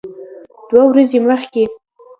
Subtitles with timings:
[0.69, 1.63] دوه ورځې مخکې